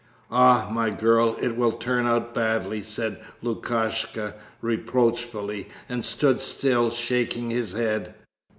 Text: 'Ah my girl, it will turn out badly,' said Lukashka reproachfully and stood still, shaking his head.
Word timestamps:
'Ah 0.31 0.67
my 0.71 0.89
girl, 0.89 1.37
it 1.41 1.55
will 1.55 1.73
turn 1.73 2.07
out 2.07 2.33
badly,' 2.33 2.81
said 2.81 3.19
Lukashka 3.43 4.33
reproachfully 4.59 5.69
and 5.87 6.03
stood 6.03 6.39
still, 6.39 6.89
shaking 6.89 7.51
his 7.51 7.73
head. 7.73 8.15